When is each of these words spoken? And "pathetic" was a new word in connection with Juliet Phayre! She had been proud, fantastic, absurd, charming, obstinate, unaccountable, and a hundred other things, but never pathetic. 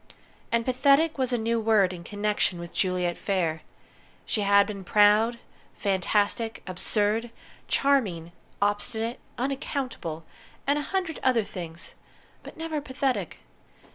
And 0.51 0.65
"pathetic" 0.65 1.19
was 1.19 1.31
a 1.31 1.37
new 1.37 1.59
word 1.59 1.93
in 1.93 2.03
connection 2.03 2.57
with 2.57 2.73
Juliet 2.73 3.19
Phayre! 3.19 3.61
She 4.25 4.41
had 4.41 4.65
been 4.65 4.83
proud, 4.83 5.37
fantastic, 5.77 6.63
absurd, 6.65 7.29
charming, 7.67 8.31
obstinate, 8.63 9.19
unaccountable, 9.37 10.25
and 10.65 10.79
a 10.79 10.89
hundred 10.91 11.19
other 11.21 11.43
things, 11.43 11.93
but 12.41 12.57
never 12.57 12.81
pathetic. 12.81 13.41